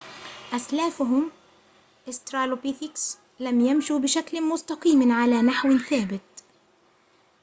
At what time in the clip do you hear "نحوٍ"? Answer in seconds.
5.41-5.77